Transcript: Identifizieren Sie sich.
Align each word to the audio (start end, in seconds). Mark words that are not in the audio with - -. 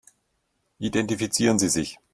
Identifizieren 0.79 1.59
Sie 1.59 1.69
sich. 1.69 1.99